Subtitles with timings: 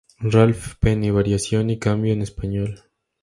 [0.23, 2.83] Ralph Penny, Variación y cambio en español.